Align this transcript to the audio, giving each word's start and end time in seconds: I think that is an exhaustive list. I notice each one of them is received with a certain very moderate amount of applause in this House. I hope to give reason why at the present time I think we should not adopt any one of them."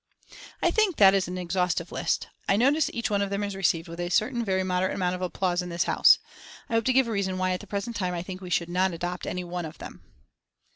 I 0.63 0.71
think 0.71 0.95
that 0.95 1.13
is 1.13 1.27
an 1.27 1.37
exhaustive 1.37 1.91
list. 1.91 2.27
I 2.49 2.55
notice 2.57 2.89
each 2.91 3.11
one 3.11 3.21
of 3.21 3.29
them 3.29 3.43
is 3.43 3.55
received 3.55 3.87
with 3.87 3.99
a 3.99 4.09
certain 4.09 4.43
very 4.43 4.63
moderate 4.63 4.95
amount 4.95 5.13
of 5.13 5.21
applause 5.21 5.61
in 5.61 5.69
this 5.69 5.83
House. 5.83 6.17
I 6.69 6.73
hope 6.73 6.85
to 6.85 6.93
give 6.93 7.05
reason 7.07 7.37
why 7.37 7.51
at 7.51 7.59
the 7.59 7.67
present 7.67 7.95
time 7.95 8.15
I 8.15 8.23
think 8.23 8.41
we 8.41 8.49
should 8.49 8.67
not 8.67 8.93
adopt 8.95 9.27
any 9.27 9.43
one 9.43 9.63
of 9.63 9.77
them." 9.77 10.01